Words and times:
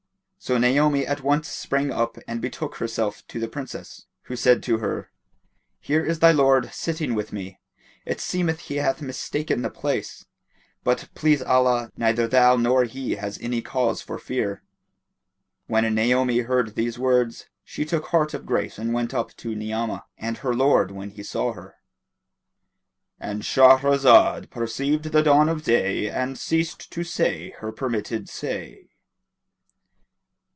So 0.43 0.57
Naomi 0.57 1.05
at 1.05 1.21
once 1.21 1.47
sprang 1.49 1.91
up 1.91 2.17
and 2.27 2.41
betook 2.41 2.77
herself 2.77 3.21
to 3.27 3.39
the 3.39 3.47
Princess, 3.47 4.07
who 4.23 4.35
said 4.35 4.63
to 4.63 4.79
her, 4.79 5.11
"Here 5.79 6.03
is 6.03 6.17
thy 6.17 6.31
lord 6.31 6.71
sitting 6.73 7.13
with 7.13 7.31
me; 7.31 7.59
it 8.07 8.19
seemeth 8.19 8.61
he 8.61 8.77
hath 8.77 9.03
mistaken 9.03 9.61
the 9.61 9.69
place; 9.69 10.25
but, 10.83 11.09
please 11.13 11.43
Allah, 11.43 11.91
neither 11.95 12.27
thou 12.27 12.55
nor 12.55 12.85
he 12.85 13.17
has 13.17 13.37
any 13.39 13.61
cause 13.61 14.01
for 14.01 14.17
fear." 14.17 14.63
When 15.67 15.83
Naomi 15.93 16.39
heard 16.39 16.73
these 16.73 16.97
words, 16.97 17.45
she 17.63 17.85
took 17.85 18.07
heart 18.07 18.33
of 18.33 18.47
grace 18.47 18.79
and 18.79 18.93
went 18.95 19.13
up 19.13 19.35
to 19.37 19.53
Ni'amah; 19.53 20.05
and 20.17 20.39
her 20.39 20.55
lord 20.55 20.89
when 20.89 21.11
he 21.11 21.21
saw 21.21 21.53
her.—And 23.21 23.43
Shahrazad 23.43 24.49
perceived 24.49 25.11
the 25.11 25.21
dawn 25.21 25.49
of 25.49 25.61
day 25.63 26.09
and 26.09 26.35
ceased 26.35 26.91
to 26.93 27.03
say 27.03 27.51
her 27.59 27.71
permitted 27.71 28.27
say. 28.27 28.87